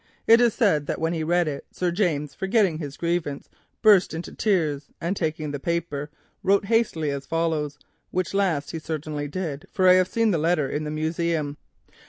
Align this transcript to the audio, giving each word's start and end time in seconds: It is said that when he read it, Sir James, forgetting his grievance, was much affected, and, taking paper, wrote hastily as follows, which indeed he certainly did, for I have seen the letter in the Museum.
It 0.25 0.41
is 0.41 0.55
said 0.55 0.87
that 0.87 0.97
when 0.99 1.13
he 1.13 1.23
read 1.23 1.47
it, 1.47 1.67
Sir 1.69 1.91
James, 1.91 2.33
forgetting 2.33 2.79
his 2.79 2.97
grievance, 2.97 3.51
was 3.83 4.11
much 4.11 4.27
affected, 4.27 4.83
and, 4.99 5.15
taking 5.15 5.51
paper, 5.51 6.09
wrote 6.41 6.65
hastily 6.65 7.11
as 7.11 7.27
follows, 7.27 7.77
which 8.09 8.33
indeed 8.33 8.63
he 8.71 8.79
certainly 8.79 9.27
did, 9.27 9.67
for 9.71 9.87
I 9.87 9.93
have 9.93 10.07
seen 10.07 10.31
the 10.31 10.39
letter 10.39 10.67
in 10.67 10.85
the 10.85 10.89
Museum. 10.89 11.55